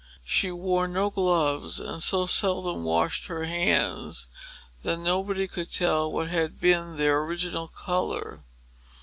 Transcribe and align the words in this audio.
She 0.25 0.51
wore 0.51 0.87
no 0.87 1.11
gloves, 1.11 1.79
and 1.79 2.01
so 2.01 2.25
seldom 2.25 2.83
washed 2.83 3.27
her 3.27 3.45
hands 3.45 4.29
that 4.81 4.97
nobody 4.97 5.47
could 5.47 5.71
tell 5.71 6.11
what 6.11 6.27
had 6.27 6.59
been 6.59 6.97
their 6.97 7.19
original 7.21 7.67
color. 7.67 8.43